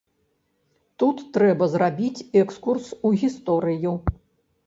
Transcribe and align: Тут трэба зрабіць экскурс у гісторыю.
Тут 1.01 1.17
трэба 1.35 1.67
зрабіць 1.75 2.25
экскурс 2.43 2.85
у 3.09 3.11
гісторыю. 3.25 3.93